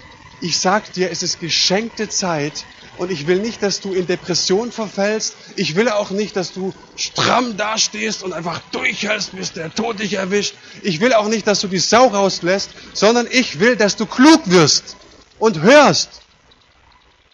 [0.40, 2.64] ich sag dir, es ist geschenkte Zeit
[2.97, 5.35] und ich will nicht, dass du in Depression verfällst.
[5.57, 10.14] Ich will auch nicht, dass du stramm dastehst und einfach durchhältst, bis der Tod dich
[10.14, 10.55] erwischt.
[10.83, 14.42] Ich will auch nicht, dass du die Sau rauslässt, sondern ich will, dass du klug
[14.47, 14.97] wirst
[15.38, 16.23] und hörst,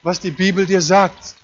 [0.02, 1.34] was die Bibel dir sagt.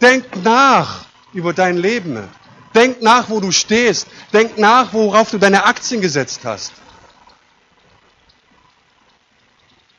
[0.00, 2.28] Denk nach über dein Leben.
[2.74, 4.06] Denk nach, wo du stehst.
[4.32, 6.72] Denk nach, worauf du deine Aktien gesetzt hast.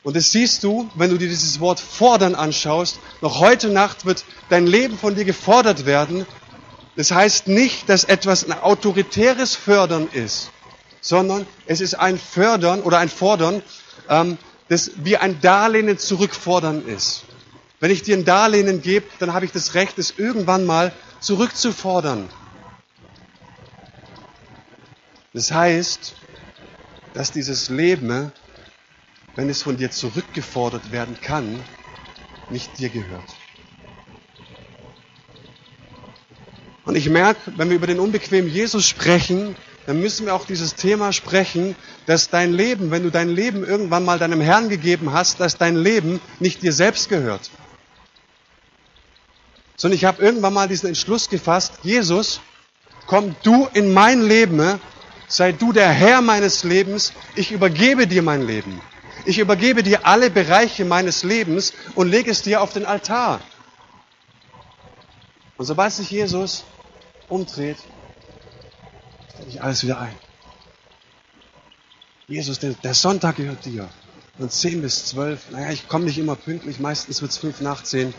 [0.07, 3.01] Und das siehst du, wenn du dir dieses Wort fordern anschaust.
[3.19, 6.25] Noch heute Nacht wird dein Leben von dir gefordert werden.
[6.95, 10.51] Das heißt nicht, dass etwas ein autoritäres Fördern ist,
[11.01, 13.61] sondern es ist ein Fördern oder ein Fordern,
[14.07, 14.37] ähm,
[14.69, 17.23] das wie ein Darlehen zurückfordern ist.
[17.81, 22.29] Wenn ich dir ein Darlehen gebe, dann habe ich das Recht, es irgendwann mal zurückzufordern.
[25.33, 26.15] Das heißt,
[27.13, 28.31] dass dieses Leben,
[29.37, 31.63] wenn es von dir zurückgefordert werden kann,
[32.49, 33.35] nicht dir gehört.
[36.85, 40.73] Und ich merke, wenn wir über den unbequemen Jesus sprechen, dann müssen wir auch dieses
[40.73, 41.75] Thema sprechen,
[42.07, 45.75] dass dein Leben, wenn du dein Leben irgendwann mal deinem Herrn gegeben hast, dass dein
[45.75, 47.51] Leben nicht dir selbst gehört.
[49.75, 52.41] Sondern ich habe irgendwann mal diesen Entschluss gefasst, Jesus,
[53.05, 54.79] komm du in mein Leben,
[55.27, 58.81] sei du der Herr meines Lebens, ich übergebe dir mein Leben.
[59.27, 63.41] Ich übergebe dir alle Bereiche meines Lebens und lege es dir auf den Altar.
[65.57, 66.63] Und sobald sich Jesus
[67.27, 67.75] umdreht,
[69.33, 70.15] stelle ich alles wieder ein.
[72.29, 73.89] Jesus, der, Sonntag gehört dir.
[74.37, 77.83] Von 10 bis 12, naja, ich komme nicht immer pünktlich, meistens wird es 5 nach
[77.83, 78.13] 10.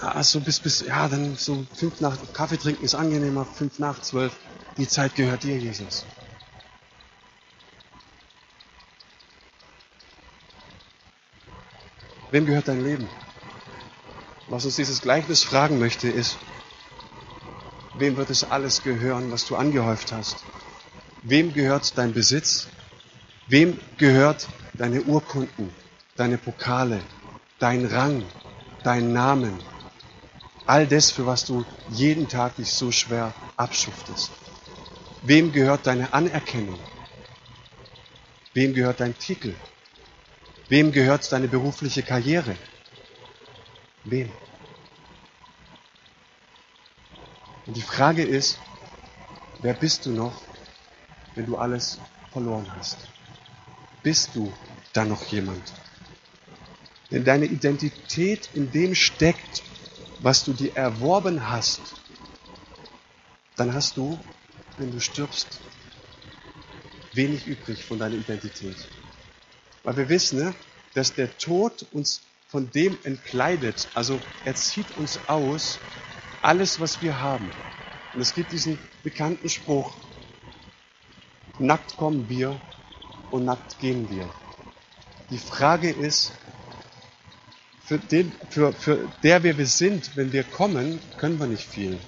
[0.00, 4.32] Also bis, bis, ja, dann so 5 nach, Kaffee trinken ist angenehmer, 5 nach 12.
[4.78, 6.06] Die Zeit gehört dir, Jesus.
[12.30, 13.08] Wem gehört dein Leben?
[14.48, 16.36] Was uns dieses Gleichnis fragen möchte, ist,
[17.98, 20.36] wem wird es alles gehören, was du angehäuft hast?
[21.22, 22.68] Wem gehört dein Besitz?
[23.48, 25.70] Wem gehört deine Urkunden,
[26.16, 27.00] deine Pokale,
[27.58, 28.22] dein Rang,
[28.84, 29.58] dein Namen?
[30.66, 34.30] All das, für was du jeden Tag dich so schwer abschuftest.
[35.22, 36.78] Wem gehört deine Anerkennung?
[38.54, 39.54] Wem gehört dein Titel?
[40.70, 42.56] Wem gehört deine berufliche Karriere?
[44.04, 44.30] Wem?
[47.66, 48.56] Und die Frage ist,
[49.62, 50.40] wer bist du noch,
[51.34, 51.98] wenn du alles
[52.30, 52.98] verloren hast?
[54.04, 54.52] Bist du
[54.92, 55.72] dann noch jemand?
[57.10, 59.64] Wenn deine Identität in dem steckt,
[60.20, 61.80] was du dir erworben hast,
[63.56, 64.20] dann hast du,
[64.78, 65.58] wenn du stirbst,
[67.12, 68.76] wenig übrig von deiner Identität.
[69.82, 70.54] Weil wir wissen, ne,
[70.94, 73.88] dass der Tod uns von dem entkleidet.
[73.94, 75.78] Also er zieht uns aus,
[76.42, 77.50] alles, was wir haben.
[78.12, 79.92] Und es gibt diesen bekannten Spruch,
[81.58, 82.60] nackt kommen wir
[83.30, 84.28] und nackt gehen wir.
[85.30, 86.32] Die Frage ist,
[87.84, 91.98] für, den, für, für der wir sind, wenn wir kommen, können wir nicht viel.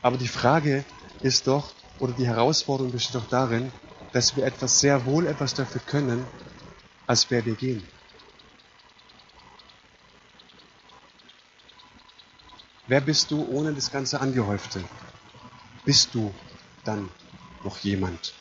[0.00, 0.84] Aber die Frage
[1.22, 3.72] ist doch, oder die Herausforderung besteht doch darin,
[4.12, 6.26] dass wir etwas sehr wohl etwas dafür können,
[7.06, 7.86] als wer wir gehen.
[12.86, 14.82] Wer bist du ohne das ganze Angehäufte?
[15.84, 16.34] Bist du
[16.84, 17.08] dann
[17.64, 18.34] noch jemand?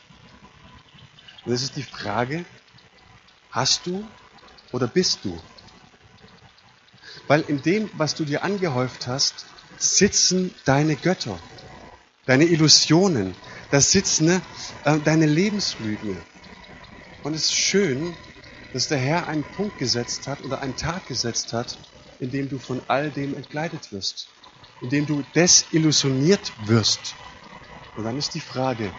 [1.46, 2.46] Und das ist die Frage,
[3.52, 4.06] hast du
[4.72, 5.40] oder bist du?
[7.28, 9.46] Weil in dem, was du dir angehäuft hast,
[9.78, 11.40] sitzen deine Götter,
[12.26, 13.36] deine Illusionen,
[13.72, 14.42] da sitzen
[14.84, 16.18] äh, deine Lebenslügen.
[17.24, 18.16] Und es ist schön,
[18.74, 21.78] dass der Herr einen Punkt gesetzt hat oder einen Tag gesetzt hat,
[22.20, 24.28] in dem du von all dem entgleitet wirst,
[24.80, 27.16] in dem du desillusioniert wirst.
[27.96, 28.92] Und dann ist die Frage,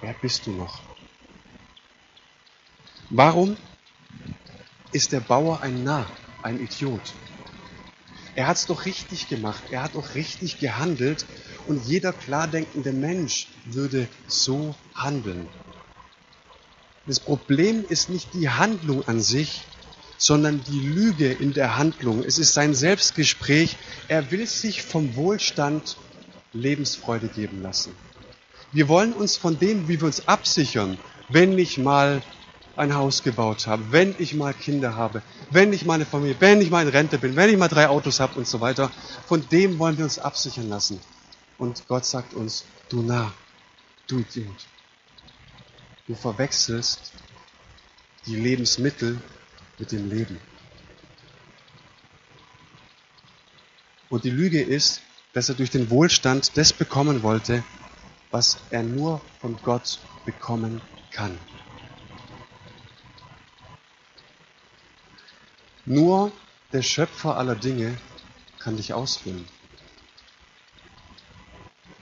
[0.00, 0.80] wer bist du noch?
[3.10, 3.56] Warum
[4.92, 6.10] ist der Bauer ein Narr,
[6.42, 7.14] ein Idiot?
[8.34, 11.24] Er hat es doch richtig gemacht, er hat doch richtig gehandelt
[11.66, 15.48] und jeder klar denkende Mensch würde so handeln.
[17.06, 19.62] Das Problem ist nicht die Handlung an sich,
[20.16, 22.24] sondern die Lüge in der Handlung.
[22.24, 23.76] Es ist sein Selbstgespräch.
[24.08, 25.96] Er will sich vom Wohlstand
[26.52, 27.94] Lebensfreude geben lassen.
[28.72, 32.22] Wir wollen uns von dem, wie wir uns absichern, wenn ich mal
[32.76, 36.70] ein Haus gebaut habe, wenn ich mal Kinder habe, wenn ich meine Familie, wenn ich
[36.70, 38.90] mal in Rente bin, wenn ich mal drei Autos habe und so weiter,
[39.26, 41.00] von dem wollen wir uns absichern lassen.
[41.56, 43.32] Und Gott sagt uns, du nah,
[44.06, 44.66] Du Idiot.
[46.06, 47.12] Du verwechselst
[48.26, 49.20] die Lebensmittel
[49.78, 50.38] mit dem Leben.
[54.10, 55.00] Und die Lüge ist,
[55.32, 57.64] dass er durch den Wohlstand das bekommen wollte,
[58.30, 61.38] was er nur von Gott bekommen kann.
[65.86, 66.32] Nur
[66.72, 67.96] der Schöpfer aller Dinge
[68.58, 69.46] kann dich ausfüllen.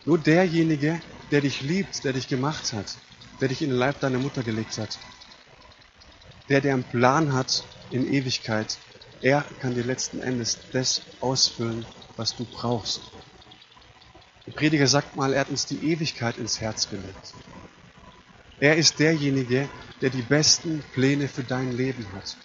[0.05, 2.97] Nur derjenige, der dich liebt, der dich gemacht hat,
[3.43, 5.01] der dich in den Leib deiner Mutter gelegt hat,
[6.49, 8.79] der, der einen Plan hat in Ewigkeit,
[9.21, 11.85] er kann dir letzten Endes das ausfüllen,
[12.17, 13.01] was du brauchst.
[14.47, 17.35] Der Prediger sagt mal, er hat uns die Ewigkeit ins Herz gelegt.
[18.61, 19.69] Er ist derjenige,
[20.01, 22.37] der die besten Pläne für dein Leben hat.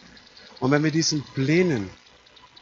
[0.60, 1.92] Und wenn wir diesen Plänen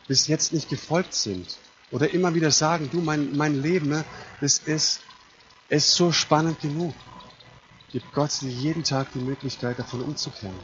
[0.10, 1.58] bis jetzt nicht gefolgt sind
[1.90, 4.04] oder immer wieder sagen, du, mein, mein Leben, ne,
[4.42, 5.00] das ist,
[5.70, 6.94] ist so spannend genug,
[7.96, 10.60] gibt Gott dir jeden Tag die Möglichkeit, davon umzukehren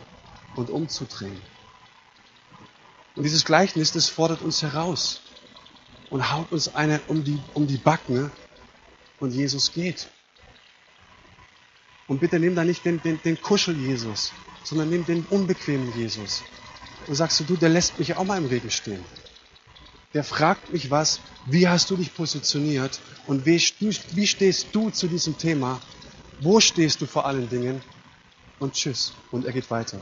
[0.57, 1.41] und umzudrehen.
[3.15, 5.21] Und dieses Gleichnis, das fordert uns heraus
[6.09, 8.29] und haut uns eine um die, um die Backen
[9.21, 10.09] und Jesus geht.
[12.09, 14.33] Und bitte nimm da nicht den, den, den Kuschel-Jesus,
[14.65, 16.43] sondern nimm den unbequemen Jesus.
[17.07, 19.05] Und sagst du, du, der lässt mich auch mal im Regen stehen.
[20.13, 25.07] Der fragt mich was, wie hast du dich positioniert und wie, wie stehst du zu
[25.07, 25.79] diesem Thema?
[26.41, 27.81] Wo stehst du vor allen Dingen?
[28.59, 29.13] Und tschüss.
[29.29, 29.99] Und er geht weiter.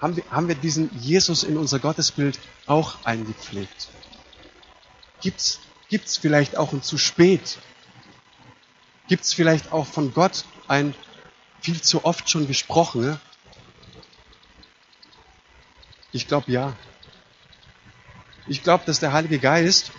[0.00, 3.88] Haben wir, haben wir diesen Jesus in unser Gottesbild auch eingepflegt?
[5.20, 7.58] Gibt es vielleicht auch ein zu spät?
[9.06, 10.96] Gibt es vielleicht auch von Gott ein
[11.60, 13.20] viel zu oft schon gesprochene?
[16.10, 16.76] Ich glaube ja.
[18.48, 19.92] Ich glaube, dass der Heilige Geist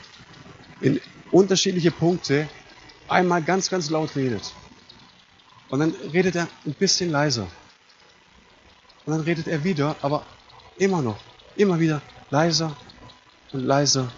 [0.82, 1.00] in
[1.32, 2.50] unterschiedliche Punkte
[3.14, 4.54] einmal ganz, ganz laut redet.
[5.70, 7.48] Und dann redet er ein bisschen leiser.
[9.06, 10.26] Und dann redet er wieder, aber
[10.78, 11.20] immer noch,
[11.56, 12.76] immer wieder leiser
[13.52, 14.12] und leiser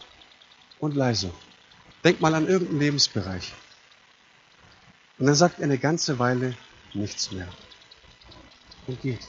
[0.80, 1.32] und leiser.
[2.04, 3.54] Denk mal an irgendeinen Lebensbereich.
[5.18, 6.56] Und dann sagt er eine ganze Weile
[6.94, 7.48] nichts mehr.
[8.88, 9.28] Und geht.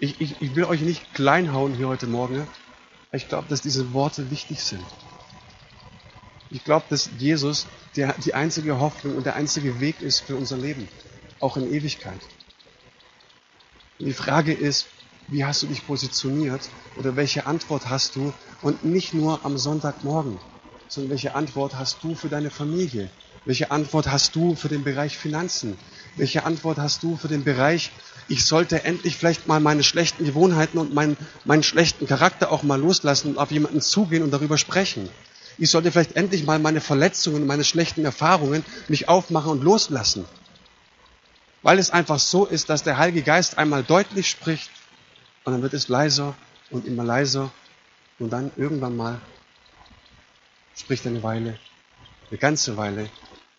[0.00, 2.46] Ich, ich, ich will euch nicht kleinhauen hier heute Morgen.
[3.12, 4.84] Ich glaube, dass diese Worte wichtig sind.
[6.50, 7.66] Ich glaube, dass Jesus
[7.96, 10.88] der, die einzige Hoffnung und der einzige Weg ist für unser Leben,
[11.40, 12.20] auch in Ewigkeit.
[13.98, 14.86] Und die Frage ist,
[15.28, 20.38] wie hast du dich positioniert oder welche Antwort hast du und nicht nur am Sonntagmorgen,
[20.88, 23.10] sondern welche Antwort hast du für deine Familie?
[23.44, 25.78] Welche Antwort hast du für den Bereich Finanzen?
[26.16, 27.92] Welche Antwort hast du für den Bereich,
[28.28, 32.78] ich sollte endlich vielleicht mal meine schlechten Gewohnheiten und meinen, meinen schlechten Charakter auch mal
[32.78, 35.08] loslassen und auf jemanden zugehen und darüber sprechen?
[35.56, 40.26] Ich sollte vielleicht endlich mal meine Verletzungen, meine schlechten Erfahrungen mich aufmachen und loslassen.
[41.62, 44.70] Weil es einfach so ist, dass der Heilige Geist einmal deutlich spricht
[45.44, 46.36] und dann wird es leiser
[46.70, 47.50] und immer leiser.
[48.18, 49.20] Und dann irgendwann mal
[50.76, 51.58] spricht eine Weile,
[52.30, 53.08] eine ganze Weile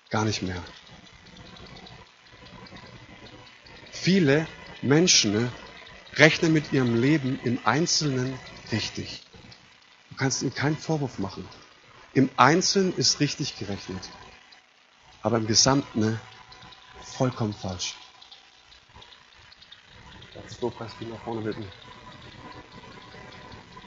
[0.10, 0.62] gar nicht mehr.
[3.92, 4.48] Viele
[4.82, 5.52] Menschen ne,
[6.16, 8.40] rechnen mit ihrem Leben im Einzelnen
[8.72, 9.24] richtig.
[10.10, 11.48] Du kannst ihnen keinen Vorwurf machen.
[12.14, 14.02] Im Einzelnen ist richtig gerechnet.
[15.22, 16.20] Aber im Gesamten ne,
[17.02, 17.96] vollkommen falsch.
[20.34, 21.66] Das Lobpreisteam nach vorne bitten.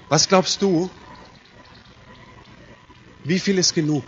[0.09, 0.91] Was glaubst du?
[3.25, 4.05] Wie viel ist genug?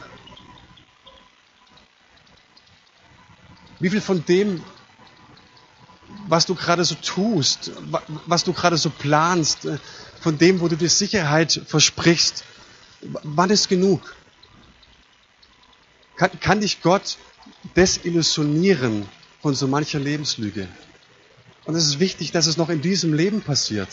[3.80, 4.62] Wie viel von dem,
[6.28, 7.72] was du gerade so tust,
[8.26, 9.78] was du gerade so planst, äh,
[10.20, 12.44] von dem, wo du dir Sicherheit versprichst,
[13.22, 14.14] wann ist genug?
[16.16, 17.18] Kann, kann dich Gott
[17.76, 19.06] desillusionieren
[19.42, 20.68] von so mancher Lebenslüge?
[21.64, 23.88] Und es ist wichtig, dass es noch in diesem Leben passiert.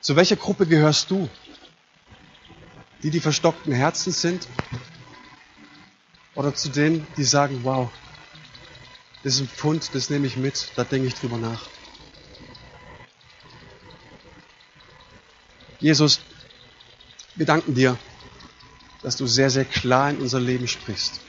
[0.00, 1.28] Zu welcher Gruppe gehörst du?
[3.02, 4.46] Die, die verstockten Herzen sind?
[6.34, 7.90] Oder zu denen, die sagen, wow,
[9.26, 11.60] das ist ein Pfund, das nehme ich mit, da denke ich drüber nach.
[15.80, 16.20] Jesus,
[17.34, 17.98] wir danken dir,
[19.02, 21.22] dass du sehr, sehr klar in unser Leben sprichst.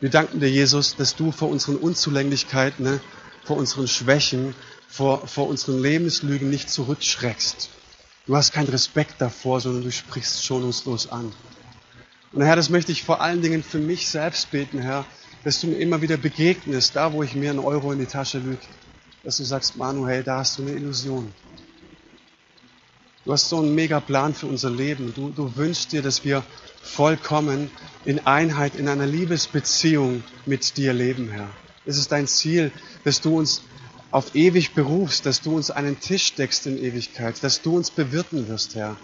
[0.00, 3.00] Wir danken dir, Jesus, dass du vor unseren Unzulänglichkeiten, ne,
[3.44, 4.52] vor unseren Schwächen,
[4.88, 7.70] vor, vor unseren Lebenslügen nicht zurückschreckst.
[8.26, 11.32] Du hast keinen Respekt davor, sondern du sprichst schonungslos an.
[12.32, 15.06] Und Herr, das möchte ich vor allen Dingen für mich selbst beten, Herr,
[15.44, 18.38] dass du mir immer wieder begegnest, da wo ich mir einen Euro in die Tasche
[18.38, 18.58] lüge,
[19.24, 21.32] dass du sagst, Manu, hey, da hast du eine Illusion.
[23.24, 25.12] Du hast so einen mega Plan für unser Leben.
[25.14, 26.42] Du, du wünschst dir, dass wir
[26.82, 27.70] vollkommen
[28.04, 31.50] in Einheit, in einer Liebesbeziehung mit dir leben, Herr.
[31.84, 32.72] Es ist dein Ziel,
[33.04, 33.62] dass du uns
[34.10, 38.48] auf ewig berufst, dass du uns einen Tisch deckst in Ewigkeit, dass du uns bewirten
[38.48, 38.96] wirst, Herr.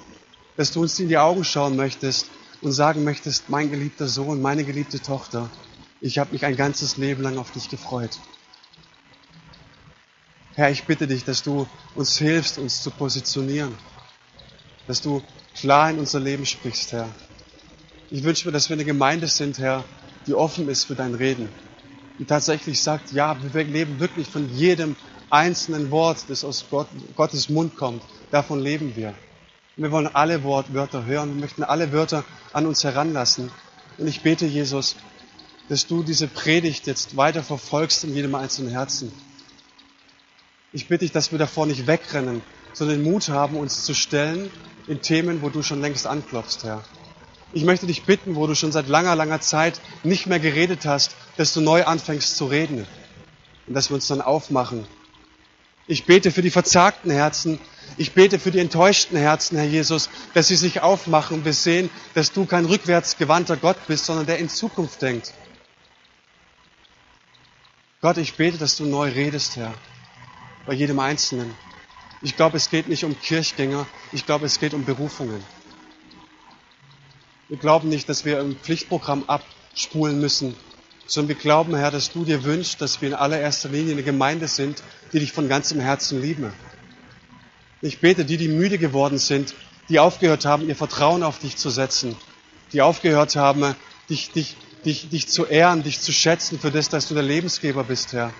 [0.56, 2.26] Dass du uns in die Augen schauen möchtest
[2.62, 5.50] und sagen möchtest, mein geliebter Sohn, meine geliebte Tochter,
[6.04, 8.18] ich habe mich ein ganzes Leben lang auf dich gefreut.
[10.54, 13.74] Herr, ich bitte dich, dass du uns hilfst, uns zu positionieren,
[14.86, 15.22] dass du
[15.54, 17.08] klar in unser Leben sprichst, Herr.
[18.10, 19.82] Ich wünsche mir, dass wir eine Gemeinde sind, Herr,
[20.26, 21.48] die offen ist für dein Reden,
[22.18, 24.96] die tatsächlich sagt, ja, wir leben wirklich von jedem
[25.30, 28.02] einzelnen Wort, das aus Gott, Gottes Mund kommt.
[28.30, 29.14] Davon leben wir.
[29.78, 31.34] Und wir wollen alle Wortwörter hören.
[31.34, 33.50] Wir möchten alle Wörter an uns heranlassen.
[33.96, 34.96] Und ich bete, Jesus,
[35.68, 39.12] dass du diese Predigt jetzt weiter verfolgst in jedem einzelnen Herzen.
[40.72, 42.42] Ich bitte dich, dass wir davor nicht wegrennen,
[42.72, 44.50] sondern den Mut haben, uns zu stellen
[44.86, 46.84] in Themen, wo du schon längst anklopfst, Herr.
[47.52, 51.14] Ich möchte dich bitten, wo du schon seit langer, langer Zeit nicht mehr geredet hast,
[51.36, 52.86] dass du neu anfängst zu reden
[53.66, 54.84] und dass wir uns dann aufmachen.
[55.86, 57.60] Ich bete für die verzagten Herzen.
[57.96, 61.90] Ich bete für die enttäuschten Herzen, Herr Jesus, dass sie sich aufmachen und wir sehen,
[62.14, 65.32] dass du kein rückwärtsgewandter Gott bist, sondern der in Zukunft denkt.
[68.04, 69.72] Gott, ich bete, dass du neu redest, Herr
[70.66, 71.54] bei jedem Einzelnen.
[72.20, 75.42] Ich glaube, es geht nicht um Kirchgänger, ich glaube, es geht um Berufungen.
[77.48, 80.54] Wir glauben nicht, dass wir ein Pflichtprogramm abspulen müssen,
[81.06, 84.48] sondern wir glauben, Herr, dass du dir wünschst, dass wir in allererster Linie eine Gemeinde
[84.48, 84.82] sind,
[85.14, 86.52] die dich von ganzem Herzen lieben.
[87.80, 89.54] Ich bete, die, die müde geworden sind,
[89.88, 92.16] die aufgehört haben, ihr Vertrauen auf dich zu setzen,
[92.74, 93.74] die aufgehört haben,
[94.10, 97.84] dich, dich, dich, dich zu ehren, dich zu schätzen für das, dass du der Lebensgeber
[97.84, 98.32] bist, Herr,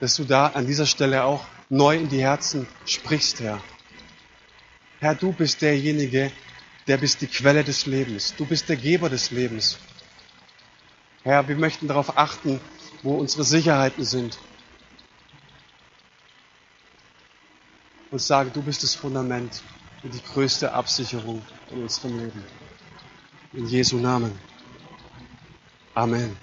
[0.00, 3.60] dass du da an dieser Stelle auch neu in die Herzen sprichst, Herr.
[5.00, 6.32] Herr, du bist derjenige,
[6.86, 8.34] der bist die Quelle des Lebens.
[8.36, 9.78] Du bist der Geber des Lebens.
[11.22, 12.60] Herr, wir möchten darauf achten,
[13.02, 14.38] wo unsere Sicherheiten sind.
[18.10, 19.62] Und sagen, du bist das Fundament
[20.02, 22.44] und die größte Absicherung in unserem Leben.
[23.52, 24.38] In Jesu Namen.
[25.96, 26.36] Amen.